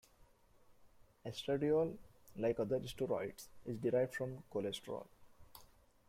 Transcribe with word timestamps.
Estradiol, 1.31 1.91
like 2.37 2.59
other 2.59 2.79
steroids, 2.79 3.49
is 3.67 3.77
derived 3.77 4.15
from 4.15 4.41
cholesterol. 4.51 5.05